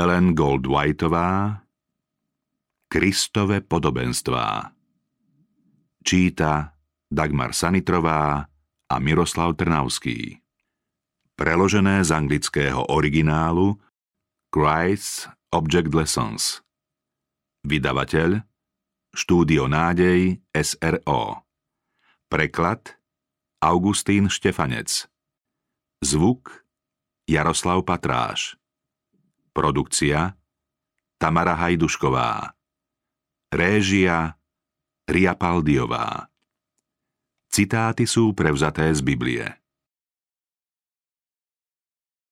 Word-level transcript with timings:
Ellen 0.00 0.32
Goldwhiteová 0.32 1.60
Kristove 2.88 3.60
podobenstvá 3.60 4.72
Číta 6.00 6.72
Dagmar 7.12 7.52
Sanitrová 7.52 8.48
a 8.88 8.96
Miroslav 8.96 9.60
Trnavský. 9.60 10.40
Preložené 11.36 12.00
z 12.00 12.16
anglického 12.16 12.88
originálu 12.88 13.76
Christ's 14.48 15.28
Object 15.52 15.92
Lessons. 15.92 16.64
Vydavateľ 17.68 18.40
Štúdio 19.12 19.68
Nádej 19.68 20.40
SRO 20.56 21.44
Preklad 22.32 22.96
Augustín 23.60 24.32
Štefanec. 24.32 25.12
Zvuk 26.00 26.64
Jaroslav 27.28 27.84
Patráš 27.84 28.56
Produkcia 29.60 30.40
Tamara 31.20 31.52
Hajdušková 31.52 32.56
Réžia 33.52 34.40
Ria 35.04 35.36
Paldiová 35.36 36.32
Citáty 37.52 38.08
sú 38.08 38.32
prevzaté 38.32 38.88
z 38.88 39.04
Biblie. 39.04 39.44